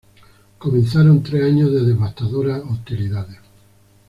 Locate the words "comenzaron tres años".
0.57-1.71